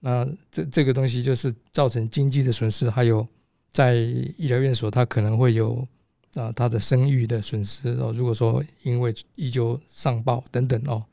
[0.00, 3.26] 那这这个东西就是造成经济的损失，还有
[3.72, 5.86] 在医疗院所它可能会有
[6.34, 11.04] 啊它的声誉的损失哦，如果说因为医救上报等等哦。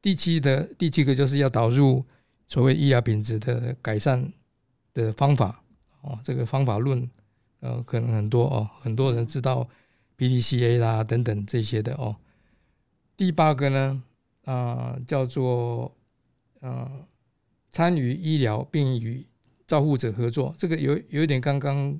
[0.00, 2.04] 第七的第七个就是要导入
[2.46, 4.32] 所谓医疗品质的改善
[4.94, 5.60] 的方法
[6.02, 7.10] 哦，这个方法论
[7.60, 9.68] 呃可能很多哦，很多人知道
[10.16, 12.14] PDCA 啦等等这些的哦。
[13.16, 14.02] 第八个呢
[14.44, 15.92] 啊叫做
[16.60, 16.88] 呃
[17.78, 19.24] 参与医疗并与
[19.68, 21.96] 照护者合作，这个有有一点刚刚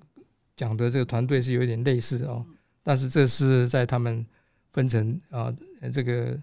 [0.56, 2.44] 讲的这个团队是有一点类似哦，
[2.82, 4.26] 但是这是在他们
[4.72, 5.54] 分成啊
[5.92, 6.36] 这个。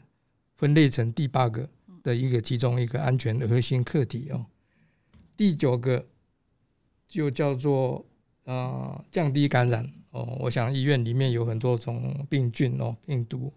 [0.58, 1.70] 分类成第八个
[2.02, 4.46] 的一个其中一个安全的核心课题哦，
[5.36, 6.08] 第九个
[7.10, 8.06] 就叫做
[8.46, 9.86] 啊降低感染。
[10.12, 13.52] 哦，我想医院里面有很多种病菌哦病毒，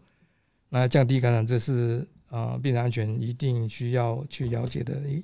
[0.70, 5.22] 那降低感染这是啊病人安全一定需要去了解的一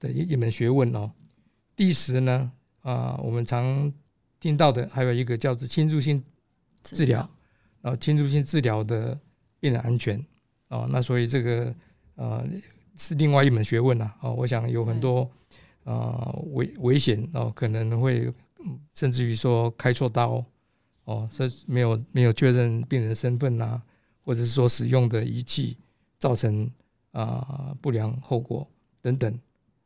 [0.00, 1.08] 的一一门学问哦。
[1.76, 3.92] 第十呢啊我们常
[4.40, 6.22] 听到的还有一个叫做侵入性
[6.82, 7.18] 治疗，
[7.80, 9.16] 然后侵入性治疗的
[9.60, 10.18] 病人安全。
[10.68, 11.74] 哦，那所以这个
[12.14, 12.46] 呃
[12.96, 14.12] 是另外一门学问呐。
[14.20, 15.30] 哦，我想有很多
[15.84, 18.32] 啊危危险哦，可能会
[18.94, 20.44] 甚至于说开错刀
[21.04, 23.82] 哦，这没有没有确认病人身份呐，
[24.24, 25.76] 或者是说使用的仪器
[26.18, 26.70] 造成
[27.12, 28.66] 啊不良后果
[29.02, 29.38] 等等。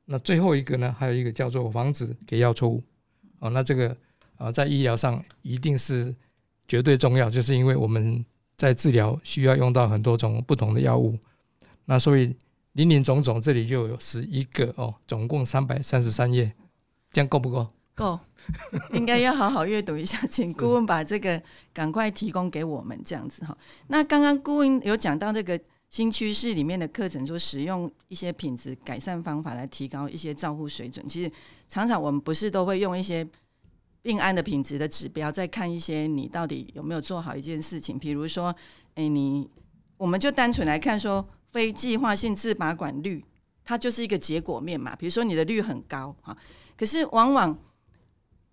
[0.04, 2.82] 那最后一个呢，还有一个叫做防止给药错误。
[3.38, 3.96] 哦，那这个
[4.36, 6.14] 啊在医疗上一定是
[6.66, 8.24] 绝对重要，就是因为我们。
[8.56, 11.18] 在治疗需要用到很多种不同的药物，
[11.86, 12.34] 那所以
[12.74, 16.54] 林林总总这里就有十一个哦，总共三百三十三页，
[17.10, 17.66] 这样够不够？
[17.96, 18.18] 够，
[18.92, 23.58] 应该要好好阅读一下，请顾问把这个赶快提供给我们，这样子哈。
[23.88, 25.60] 那刚刚顾问有讲到这个
[25.94, 31.30] 新趋势里面的课程，说使用一些品质改善方法来提高一些照护水准，其实
[31.68, 33.24] 常常我们不是都会用一些。
[34.02, 37.96] 病案的品质的指标，再看一些你到底有没有做好一件事情。
[37.96, 38.54] 比如说，
[38.96, 39.48] 哎，你
[39.96, 43.24] 我们就单纯来看说，非计划性自拔管率，
[43.64, 44.96] 它就是一个结果面嘛。
[44.96, 46.36] 比如说你的率很高哈，
[46.76, 47.56] 可是往往。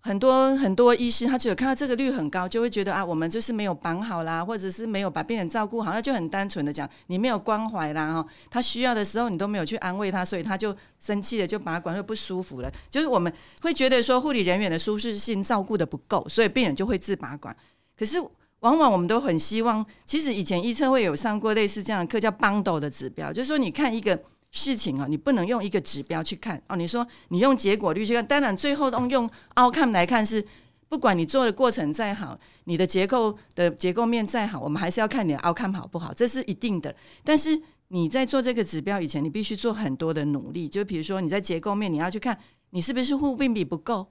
[0.04, 12.72] 很多很多医师，他只有看到这个率很高，就会觉得啊，我们就是没有绑好啦，或者是没有把病人照顾好，那就很单纯的讲，你没有关怀啦，哈，他需要的时候你都没有去安慰他，所以他就生气了，就拔管会不舒服了。
[12.90, 17.56] 就是我们会觉得说，护理人员的舒适性照顾的不够，所以病人就会自拔管。
[17.96, 18.20] 可是
[18.58, 24.20] 往往我们都很希望，其实以前医测会有上过类似这样的课，叫 b u n d 的指标，就是说你看一个。
[24.52, 26.76] 事情啊，你不能用一个指标去看哦。
[26.76, 30.44] 你说你用结果率去看，当然最后用用 outcome 来看是，
[30.88, 36.94] 不管你做的过程再好，你的结构的结构面再好，我们还是要看你的 outcome 好不好，这是一定的。
[37.24, 40.68] 但是你在做这个指标以前，你必须做很多的努力。
[40.68, 42.38] 就比如说你在结构面，你要去看
[42.70, 44.06] 你是不是护病比不够，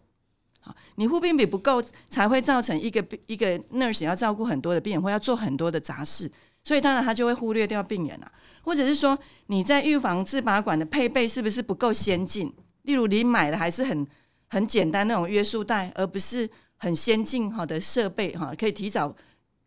[0.59, 6.31] 好，你护病比不够才会造成一个一个 nurse 要照顾很多的病人，或要做很多的杂事。
[6.63, 12.53] 所以当然他就会忽略掉病人啊，或者是说你在预防自拔管的配备是不是不够先进？
[12.83, 14.05] 例如你买的还是很
[14.47, 19.15] 很简单那种约束带，而不是很先进好的设备哈，可以提早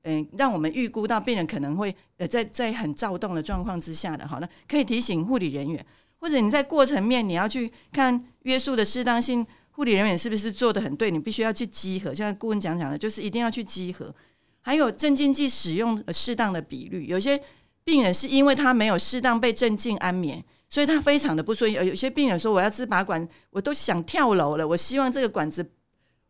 [0.02, 5.84] 嗯让我们预估到病人可能会呃在在很躁动的状况之下的哈，那可以提醒护理人员，
[6.18, 11.10] 或者你在过程面你要去看约束的适当性，护理人员是不是做的很对？
[11.10, 14.14] 你必须要去集合，像顾问讲讲的，就是一定要去集合。
[14.66, 17.38] 还有镇静剂使用适当的比率，有些
[17.84, 21.70] 病人是因为他没有适当被镇静安眠，所以他非常的不顺。
[21.70, 24.66] 有些病人说：“我要自拔管，我都想跳楼了。
[24.66, 25.70] 我希望这个管子，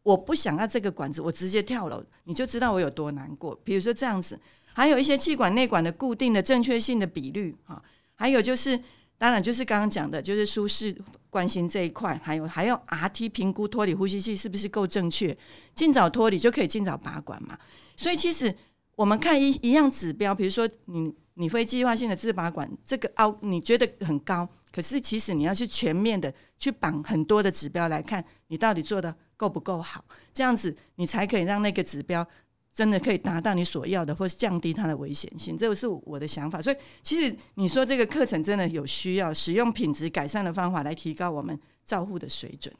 [0.02, 3.54] 我不想要这个管子，我直接跳楼。”你就知道我有多难过。
[3.62, 4.36] 比如说这样子，
[4.72, 7.80] 还有一些气管内管的固定的正确性的比率哈，
[8.16, 8.80] 还有就是。
[9.16, 10.94] 当然，就是刚刚讲的，就是舒适
[11.30, 15.34] 关心这一块，还有还要 RT 评估脱离呼吸器是不是够正确，
[15.72, 17.56] 尽早脱离就可以尽早拔管嘛。
[17.96, 18.54] 所以其实
[18.96, 32.24] 我们看一一样指标，比如说你你非计划性的自拔管这个凹，你觉得很高，可是其实你要去全面的去绑很多的指标来看，你到底做的够不够好，这样子你才可以让那个指标
[32.72, 35.58] 真的可以达到你所要的，或是降低它的危险性。
[35.58, 36.62] 这个是我的想法。
[36.62, 42.72] 所以其实你说这个课程真的有需要使用品质改善的方法来提高我们照护的水准，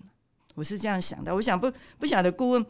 [0.55, 1.35] 我是这样想的。
[1.35, 2.65] 我想不不晓得顾问。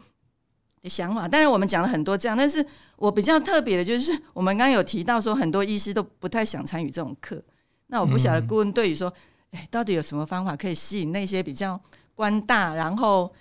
[0.85, 2.64] 的想法，但是我们讲了很多这样，但是
[2.97, 7.42] 我比较特别的就是，我们刚刚有提到说，很多医师都不太想参与这种课。
[7.87, 9.11] 那我不晓得顾问对于说，
[9.53, 11.81] 哎，到底有什么方法可以吸引那些比较
[12.14, 13.33] 官大，然后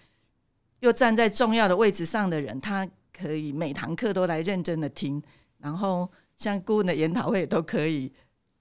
[0.80, 5.22] 又站在重要的位置上的人，他可以每堂课都来认真的听，
[5.58, 8.10] 然后像顾问的研讨会都可以，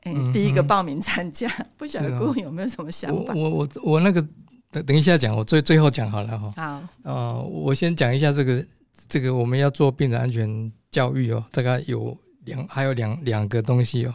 [0.03, 1.49] 哎，第一个报名参加。
[1.79, 3.33] 不晓得顾问有没有什么想法？
[3.33, 4.27] 我我我那个。
[4.73, 6.53] 等等一下讲，我最最后讲好了哈。
[6.57, 8.65] 好，呃，我先讲一下这个
[9.07, 14.15] 这个我们要做病人安全教育哦，大概有两还有两两个东西哦，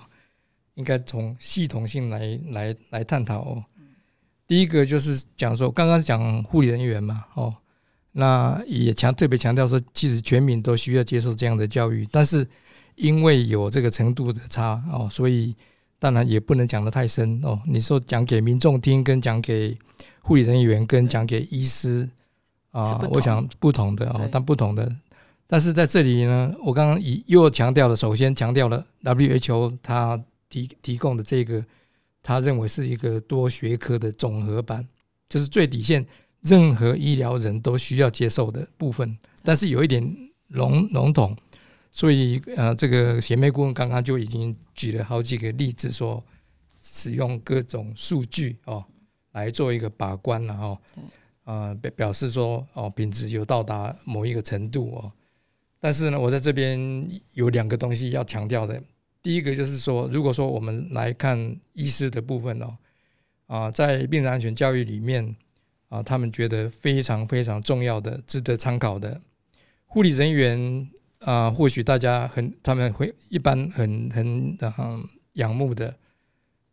[0.74, 3.64] 应该从系统性来来来探讨哦。
[4.48, 7.54] 第一个就是讲说，刚刚讲护理人员嘛，哦，
[8.14, 12.48] 那也强特别强调说，其实全民都需要接受这样的教育，但是
[12.96, 15.56] 因为有这个程度的差哦，所以
[16.00, 17.60] 当然也不能讲得太深哦。
[17.68, 19.78] 你说讲给民众听，跟讲给
[20.28, 22.08] 护理人员跟讲给医师
[22.72, 24.94] 啊，我想不同的哦，但不同的。
[25.48, 31.66] 但是在这里呢，我刚刚以又强调了，首先强调了 WHO 它提提供的这个，
[32.22, 34.86] 他认为是一个多学科的总和版，
[35.30, 36.06] 就是最底线，
[36.42, 39.18] 任何医疗人都需要接受的部分。
[39.46, 40.06] 但是有一点
[40.50, 41.34] 笼笼统，
[41.94, 46.22] 所以呃，这个贤妹顾问刚刚就已经举了好几个例子，说
[46.82, 48.84] 使用各种数据哦。
[49.38, 50.80] 来做一个把关了哈，
[51.44, 55.12] 啊表表示说哦品质有到达某一个程度哦，
[55.80, 58.82] 但是呢我在这边有两个东西要强调的，
[59.22, 62.78] 第一个就是说如果说我们来看医师的部分哦，
[63.46, 65.36] 啊在病人安全教育里面
[65.90, 69.22] 啊他们觉得非常非常重要的、值得参考的。
[69.86, 75.96] 护理人员啊，或许大家很他们会一般很很嗯仰慕的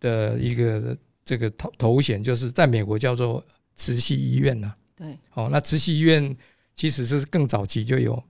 [0.00, 0.96] 的一个。
[1.24, 4.74] 这个头头衔就是在美国叫做慈禧医院呐。
[4.94, 6.36] 对，哦，那慈禧医院
[6.74, 8.22] 其实是更早期就有，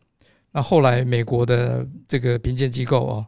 [0.52, 3.26] 那后来美国的这个评鉴机构哦，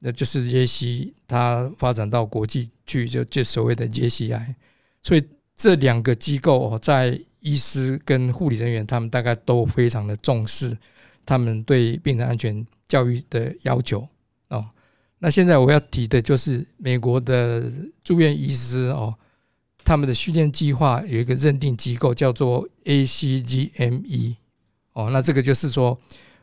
[0.00, 4.54] 那就是耶西，它发展到国际去，就就所谓的耶西 i
[5.02, 5.22] 所以
[5.54, 10.76] 这两个机构哦，在医师跟护理人员，他们大概都非常的重视
[11.24, 14.06] 他们对病人安全教育的要求。
[15.24, 19.14] 那现在我要提的就是美国的住院医师哦，
[19.82, 24.36] 他们的训练计划有一个认定机构叫做 ACGME
[24.92, 25.98] 哦，那这个就是说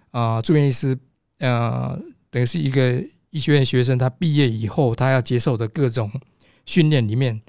[0.09, 0.97] 啊，住院医师
[1.37, 1.95] 呃，
[2.31, 6.11] 等于是一个医学院学生，他毕业以后他要接受的各种
[6.65, 7.39] 训练里面，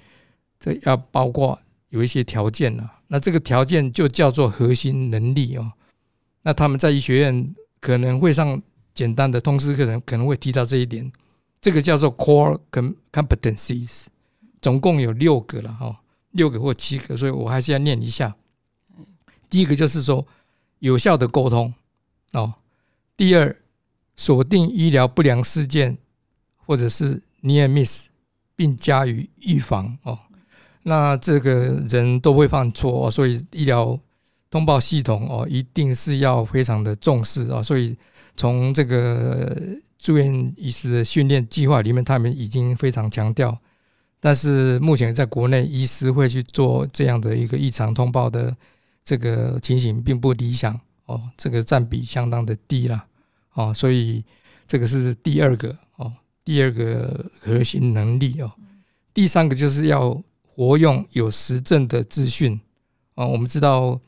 [0.60, 2.98] 这要包括有一些条件了。
[3.08, 5.72] 那这个条件就叫做核心能力哦。
[6.42, 8.60] 那他们在医学院可能会上
[8.94, 11.10] 简单的通识课程，可能会提到这一点。
[11.60, 12.58] 这个叫做 core
[13.12, 14.06] competencies，
[14.60, 15.96] 总共有六个了哈，
[16.32, 18.34] 六个或七个，所以我还是要念一下。
[19.48, 20.26] 第一个就是说
[20.80, 21.72] 有效的沟通
[22.32, 22.52] 哦，
[23.16, 23.56] 第二
[24.16, 25.96] 锁定医疗不良事件
[26.56, 28.08] 或者是 near miss，
[28.56, 30.18] 并加以预防哦。
[30.82, 33.96] 那这个人都会犯错，所以医疗
[34.50, 37.62] 通报系统哦，一定是要非常的重视啊。
[37.62, 37.96] 所以
[38.36, 39.56] 从这个。
[40.02, 43.56] 住院医师的训练计划里面，他们已经非常强调，
[44.18, 48.56] 但是目前在国内，医师会去做这样的一个异常通报的
[49.04, 50.74] 这个情形并不理想
[51.06, 53.06] 哦，这个占比相当的低了
[53.54, 54.24] 哦，所以
[54.66, 56.12] 这个是第二个哦，
[56.44, 58.50] 第二个核心能力哦，
[59.14, 62.60] 第三个就是要活用有实证的资讯
[63.14, 64.00] 哦，我们知道。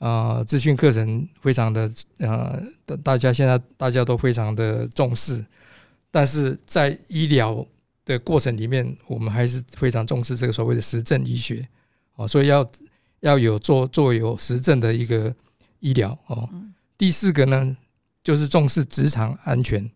[0.00, 2.58] 啊，资讯课程非常的呃，
[3.04, 5.44] 大家现在大家都非常的重视，
[6.10, 7.64] 但是在医疗
[8.06, 11.68] 的过程里面，我们还是非常重视这个所谓的实证医学
[12.14, 12.66] 哦，所以要
[13.20, 15.34] 要有做做有实证的一个
[15.80, 16.48] 医疗哦。
[16.96, 17.76] 第四个呢，
[18.24, 19.86] 就是重视职场安全，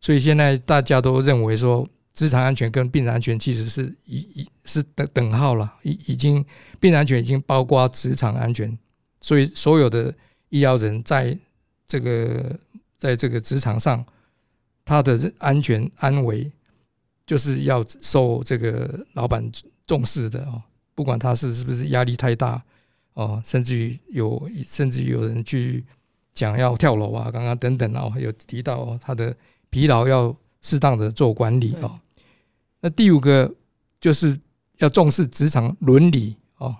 [0.00, 1.84] 所以现在大家都认为说，
[2.14, 6.44] 职场安全跟病人安全其实是一一是等等号了，已已经
[6.78, 8.78] 病人安全已经包括职场安全。
[9.20, 10.14] 所以，所有的
[10.48, 11.36] 医疗人在
[11.86, 12.58] 这个
[12.98, 14.04] 在这个职场上，
[14.84, 16.50] 他的安全安危，
[17.26, 19.50] 就是要受这个老板
[19.86, 20.62] 重视的哦。
[20.94, 22.62] 不管他是是不是压力太大
[23.14, 25.84] 哦，甚至于有甚至于有人去
[26.34, 29.34] 讲要跳楼啊，刚刚等等哦，有提到他的
[29.70, 31.98] 疲劳要适当的做管理哦。
[32.80, 33.50] 那第五个
[34.00, 34.38] 就是
[34.78, 36.76] 要重视职场伦理哦。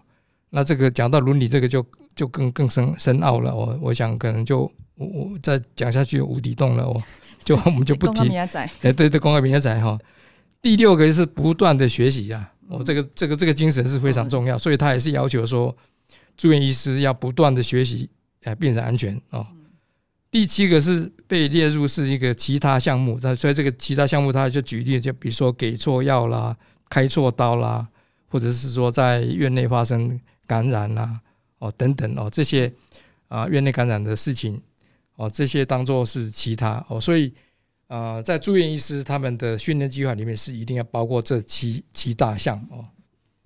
[0.51, 1.85] 那这个讲到伦理，这个就
[2.21, 3.57] 就更更深深奥了。
[3.57, 6.87] 我我想可能就我我再讲下去无底洞了。
[6.87, 7.03] 我
[7.43, 8.29] 就我们就不提。
[8.37, 9.99] 哎，对对，公开平台仔哈。
[10.61, 12.53] 第六个是不断的学习啊。
[12.69, 15.75] 哦，这个这个这个精神是非常重要，所以他也是要求说，
[16.37, 18.11] 住院医师要不断的学习，
[18.43, 19.47] 哎，病人安全哦。
[20.31, 26.55] 第七个是被列入是一个其他项目，那所以这个其他项目他就举例，就比如说给错药啦、
[26.91, 27.89] 开错刀啦，
[28.29, 31.19] 或者是说在院内发生感染啦，
[31.61, 32.71] 哦等等哦这些
[33.29, 34.61] 啊院内感染的事情
[35.15, 37.33] 哦这些当做是其他哦，所以。
[37.91, 42.87] 啊，在住院医师他们的训练计划里面是一定要包括这七七大项哦。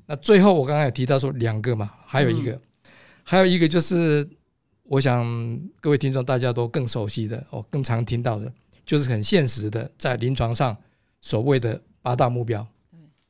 [0.05, 2.61] 那最后我刚刚有提到说两个嘛，还有一个，
[3.23, 4.29] 还有一个就是
[4.83, 8.53] 我想各位听众大家都更熟悉的哦，更常听到的，
[8.85, 10.77] 就是很现实的在临床上
[11.23, 12.67] 所谓的八大目标。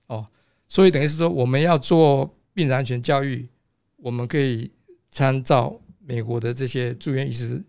[0.09, 0.27] 哦，
[0.69, 3.49] 所以等于是说我们要做病人安全教育，
[3.99, 4.69] 我们可以
[5.15, 7.65] 参照美国的这些住院医师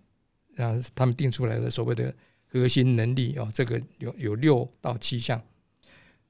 [0.58, 2.14] 啊，他们定出来的所谓的。
[2.48, 5.41] 核心能力哦，这个有有六到七项，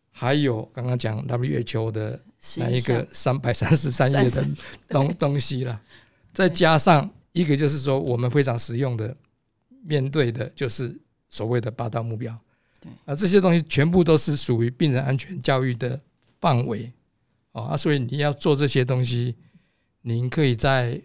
[0.10, 2.20] 还有刚刚讲 WHO 的
[2.58, 4.44] 那一个三百三十三页的
[4.90, 5.80] 东 东西了，
[6.34, 9.16] 再加上一个就是说我们非常实用的
[9.84, 11.00] 面对的就是
[11.30, 12.36] 所谓的八大目标，
[12.82, 12.92] 对。
[13.06, 16.00] 啊，这些东西全部都是属于病人安全教育的
[16.42, 16.92] 范围。
[17.52, 19.36] 哦啊，所以你要做这些东西，
[20.08, 21.02] 您可以在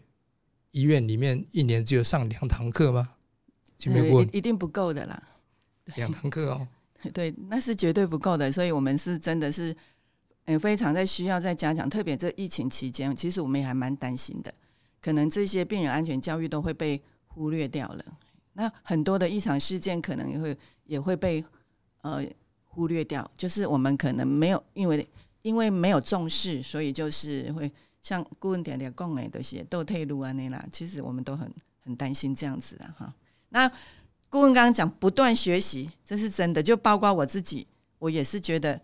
[0.73, 3.15] 医院里面一年只有上两堂课吗？
[3.79, 5.23] 一一定不够的啦，
[5.97, 6.69] 两堂课哦，
[7.15, 9.75] 对，那是绝对不够的，所以我们是真的是，
[10.45, 14.53] 嗯，非常在需要再加强，特别这疫情期间，其实我们也还蛮担心的，
[15.01, 18.05] 可能这些病人安全教育都会被忽略掉了，
[18.53, 21.43] 那很多的异常事件可能也会也会被
[22.03, 22.23] 呃
[22.67, 25.09] 忽略掉，就是我们可能没有因为
[25.41, 27.73] 因为没有重视，所以就是会
[28.03, 31.53] 像顾问点点讲的这些都退路啊那啦，其实我们都很
[31.85, 33.15] 很担心这样子啊哈。
[33.51, 33.71] 那
[34.29, 37.67] 顾问刚刚讲不断学习，这是真的，就包括我自己，
[37.99, 38.81] 我也是觉得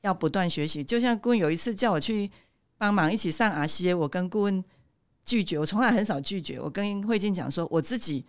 [0.00, 0.82] 要不断学习。
[0.82, 2.30] 就像顾问有一次叫我去
[2.78, 4.64] 帮忙一起上 RCA，我跟顾问
[5.24, 6.58] 拒绝，我从来很少拒绝。
[6.58, 8.24] 我跟慧静讲说，我自己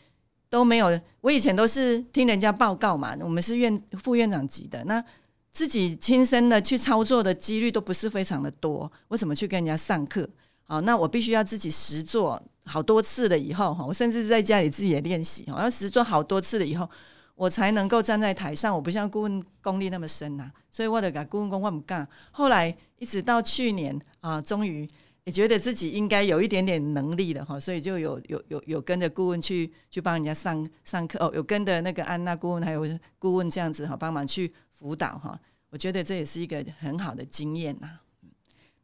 [0.50, 5.04] 都没有，我以前都是听人家报告嘛，我们是院副院长级的，那
[5.52, 10.28] 自己亲身的去操作的几率都不是非常的多，我怎么去跟人家上课？
[10.64, 12.42] 好，那我必须要自己实做。
[12.64, 16.88] 好多次了以后哈，我甚至在家里自己也练习，我要实做好多次了以后，
[17.34, 18.74] 我才能够站在台上。
[18.74, 22.08] 我不像顾问功力那么深呐，所以我得给顾问工我不干。
[22.30, 24.88] 后来一直到去年啊，终于
[25.24, 32.88] 也觉得自己应该有一点点能力了哈，所以就有有有有跟着顾问去去帮人家上上课哦，有跟着那个安娜顾问还有
[33.18, 35.40] 顾问这样子哈，帮忙去辅导哈。
[35.70, 38.00] 我觉得这也是一个很好的经验呐。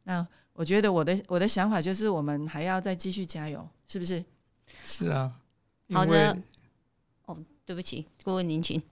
[0.04, 0.26] 那。
[0.58, 4.24] 我觉得我的我的想法就是，我们还要再继续加油，是不是？
[4.84, 5.32] 是啊。
[5.92, 6.36] 好的。
[7.26, 8.82] 哦，对不起，顾问您请。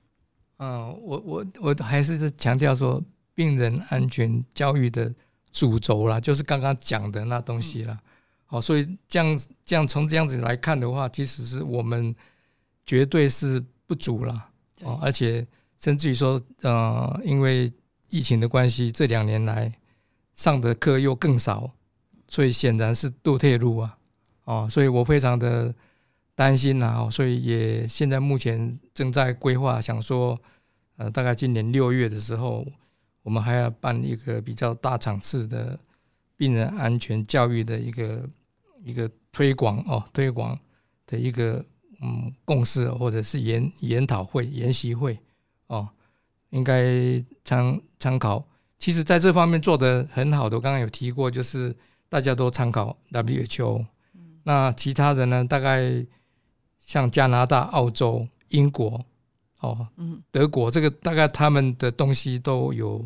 [0.58, 3.02] 嗯，我我我还是在强调说，
[3.34, 5.12] 病人安全教育的
[5.50, 7.98] 主轴啦，就是刚刚讲的那东西啦。
[8.44, 12.14] 好，所以这样这样从这样子来看的话，其实是我们
[12.84, 14.50] 绝对是不足了。
[14.82, 15.44] 哦，而且
[15.86, 17.72] 甚至于说，呃，因为
[18.10, 19.72] 疫情的关系，这两年来。
[20.34, 21.72] 上的课又更少，
[22.28, 23.98] 所以显然是多退路啊，
[24.44, 25.74] 哦，所以我非常的
[26.34, 30.38] 担心呐，所以也现在目前正在规划，想说，
[30.98, 32.66] 呃，大概今年六月的时候，
[33.22, 35.80] 我们还要办一个比较大场次的
[36.36, 38.28] 病人安全教育的一个
[38.84, 40.58] 一个推广哦，推广
[41.06, 41.64] 的一个
[42.02, 45.18] 嗯共识或者是研研讨会、研习会
[45.66, 45.88] 哦，
[46.50, 48.44] 应该参参考。
[48.78, 51.74] 其实，在这方面做的很好的，我刚刚有提过，就是
[52.08, 53.86] 大家都参考 WHO。
[54.44, 55.44] 那其他的呢？
[55.44, 56.04] 大概
[56.78, 59.04] 像加拿大、澳洲、英国，
[59.60, 59.88] 哦，
[60.30, 63.04] 德国，这个大概他们的东西都有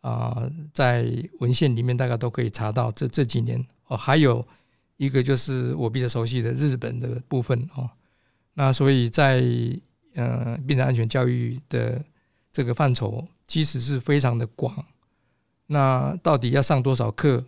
[0.00, 1.06] 啊，在
[1.38, 2.92] 文献里面大概都可以查到。
[2.92, 4.46] 这这几年哦，还有
[4.98, 7.88] 一个就是我比较熟悉的日本的部分哦。
[8.52, 9.42] 那所以在
[10.14, 12.04] 呃病人安全教育的
[12.52, 14.84] 这个范畴，其实是非常的广。
[15.66, 17.44] 那到底要上多少课？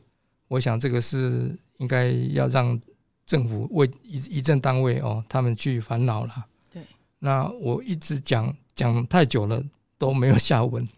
[0.48, 2.78] 我想这个是应该要让
[3.26, 6.46] 政府为一一政单位哦，他们去烦恼了。
[6.72, 6.82] 对。
[7.18, 9.62] 那我一直讲讲太久了
[9.98, 10.88] 都没有下文，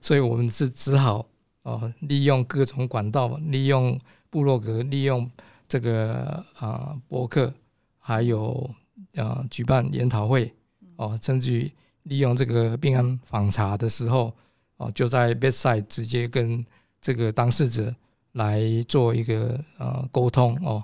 [0.00, 1.24] 所以我们是只好
[1.62, 3.98] 哦，利用各种管道，利用
[4.30, 5.30] 部落格，利用
[5.68, 7.54] 这个啊博客，
[7.98, 8.68] 还有
[9.14, 10.52] 呃举办研讨会
[10.98, 11.72] 哦，甚至于
[12.02, 14.34] 利用这个病案访查的时候
[14.78, 16.64] 哦，就在 bedside 直接跟
[17.00, 17.94] 这个当事者
[18.32, 20.82] 来做一个呃沟通哦，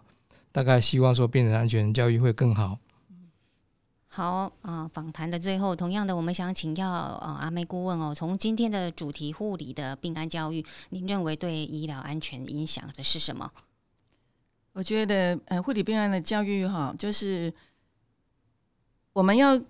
[0.52, 2.78] 大概希望说病人安全教育会更好。
[4.06, 13.50] 好啊，访谈的最后，同样的，我们想请教啊阿妹顾问哦，从今天的主题护理的病安教育，您认为对医疗安全影响的是什么？
[14.72, 17.52] 我觉得，呃，护理病案的教育哈，就是
[19.12, 19.60] 我们要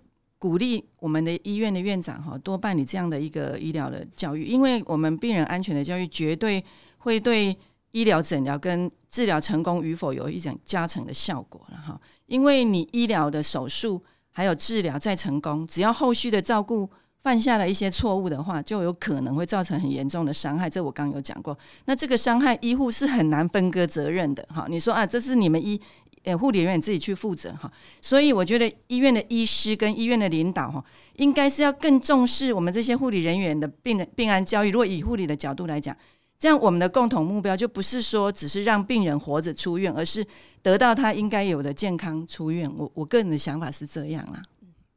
[0.45, 6.62] 鼓励我们的医院的院长哈，多办理这样的一个医疗的教育，因为我们病人安全的教育绝对
[6.99, 7.57] 会对
[7.92, 14.03] 医疗诊疗跟治疗成功与否有一种加成的效果了哈，因为你医疗的手术。
[14.36, 16.90] 还有治疗再成功，只要后续的照顾
[17.22, 20.68] 犯下了一些错误的话，就有可能会造成很严重的伤害。
[20.68, 21.57] 这我刚有讲过。
[21.84, 24.45] 那这个伤害医护是很难分割责任的。
[24.51, 25.80] 哈，你说啊，这是你们医
[26.24, 27.72] 呃护理人员自己去负责哈。
[28.02, 30.84] 所以我觉得医院的医师跟医院的领导哈，
[31.16, 34.70] 应该是要更重视我们这些护理人员的病人病案教育。
[34.70, 35.96] 如果以护理的角度来讲。
[36.36, 40.26] 这样，我们的共同目标就不是说只是让病人活着出院，而是
[40.60, 42.70] 得到他应该有的健康出院。
[42.76, 44.42] 我我个人的想法是这样啦。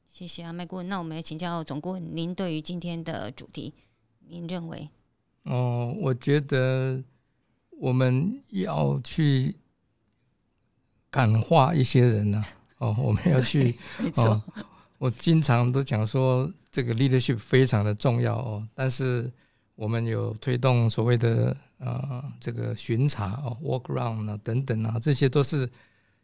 [0.07, 0.89] 谢谢啊麦顾问。
[0.89, 3.73] 那我们也请教总顾问，您对于今天的主题，
[4.28, 4.89] 您认为？
[5.43, 7.01] 哦，我觉得
[7.80, 9.55] 我们要去
[11.18, 12.45] 感化一些人呢。
[12.78, 13.76] 哦， 我们要去。
[13.97, 14.41] 没错。
[14.99, 19.32] 我经常都讲说，这个 leadership 非常的重要哦，但是。
[19.78, 25.70] 我们有推动所谓的呃这个巡查哦，walk around 啊等等啊，这些都是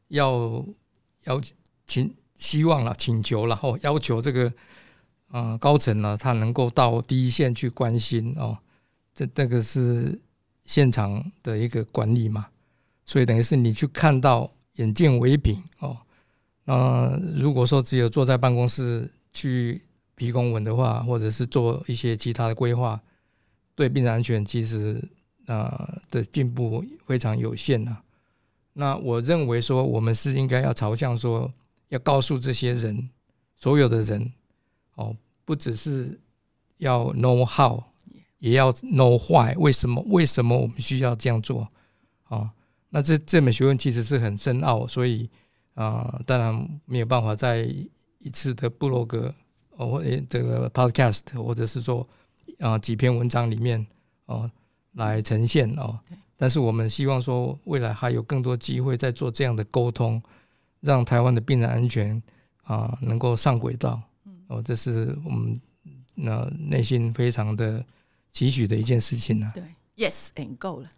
[0.08, 0.66] 要
[1.26, 1.40] 要
[1.86, 4.52] 请希望了，请求了哦，要求这个
[5.30, 8.58] 呃高层呢，他能够到第一线去关心哦，
[9.14, 10.20] 这这个是
[10.66, 12.48] 现场的一个管理嘛，
[13.06, 15.98] 所以等于是你去看到眼见为凭哦。
[16.66, 19.82] 那如果说只有坐在办公室去
[20.16, 23.02] 批公文的话，或者是做一些其他的规划。
[23.76, 25.04] 对病人安全其实
[25.48, 27.98] 啊的进步非常有限呐。
[28.72, 31.52] 那我认为说，我们是应该要朝向说，
[31.90, 33.10] 要告诉这些人，
[33.56, 34.32] 所有的人
[34.96, 36.20] 哦，不只是
[36.78, 37.84] 要 know how，
[38.38, 40.04] 也要 know why，为什么？
[40.08, 41.68] 为什么我们需要这样做？
[42.26, 42.52] 啊，
[42.94, 45.28] 那这这门学问其实是很深奥，所以
[45.74, 47.64] 啊，当然没有办法在
[48.20, 49.34] 一次的部落格
[49.72, 52.08] 哦，或这个 podcast，或者是说。
[52.60, 53.86] 啊，几篇文章里面
[54.26, 54.50] 哦，
[54.94, 56.00] 来呈现哦。
[56.38, 60.22] 但是我们希望说，未来还有更多机会在做这样的沟通，
[60.80, 62.22] 让台湾的病人安全
[62.64, 64.00] 啊能够上轨道。
[64.48, 65.60] 哦，这是我们
[66.14, 67.84] 那内心非常的
[68.32, 69.52] 期许的一件事情呢。
[69.54, 69.64] 对
[69.98, 70.90] ，Yes，and go 了。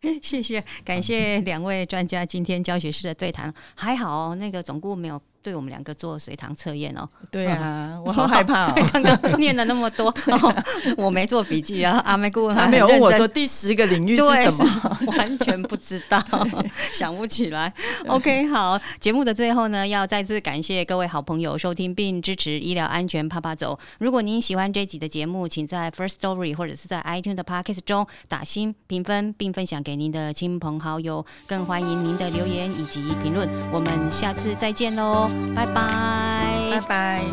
[0.22, 3.52] 谢谢，感谢两位专家今天教学室的对谈。
[3.74, 5.20] 还好那个总顾没有。
[5.42, 8.74] 对我们两个做水塘测验哦，对啊，我好害怕哦。
[8.92, 10.12] 刚刚念了那么多，
[10.98, 12.02] 我没做笔记啊。
[12.04, 16.22] 阿妹顾问还没有问我说第十个领域是什么，完全不知道，
[16.92, 17.72] 想不起来。
[18.06, 23.78] OK，好，节目的最后呢，要再次感谢各位好朋友收听并支持医疗安全啪啪走。
[24.00, 31.24] 如果您喜欢这集的节目，请在 First Story 或者是在 iTunes 的 Podcast 中打新评分，并分享给您的亲朋好友。
[31.46, 33.48] 更欢迎您的留言以及评论。
[33.72, 35.30] 我们下次再见喽。
[35.54, 36.70] 拜拜。
[36.72, 37.24] 拜拜。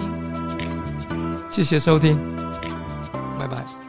[1.49, 2.17] 谢谢收听。
[3.39, 3.84] 拜拜。